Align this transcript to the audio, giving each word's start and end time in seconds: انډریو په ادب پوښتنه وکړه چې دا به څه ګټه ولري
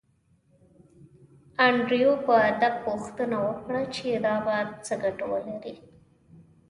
انډریو 1.65 2.13
په 2.25 2.33
ادب 2.51 2.73
پوښتنه 2.87 3.37
وکړه 3.47 3.81
چې 3.95 4.05
دا 4.25 4.35
به 4.45 4.55
څه 4.85 4.93
ګټه 5.03 5.25
ولري 5.31 5.75